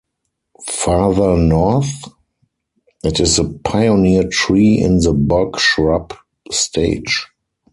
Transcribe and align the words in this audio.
Farther 0.67 1.37
north, 1.37 2.05
it 3.03 3.19
is 3.19 3.35
the 3.35 3.59
pioneer 3.63 4.27
tree 4.27 4.79
in 4.79 4.97
the 4.97 5.13
bog 5.13 5.59
shrub 5.59 6.15
stage. 6.49 7.27